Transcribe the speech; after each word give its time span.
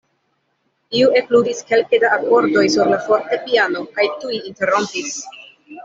Iu 0.99 1.11
ekludis 1.19 1.59
kelke 1.67 2.01
da 2.05 2.11
akordoj 2.17 2.65
sur 2.79 2.91
la 2.95 3.01
fortepiano 3.07 3.87
kaj 3.95 4.11
tuj 4.21 4.37
interrompis. 4.45 5.19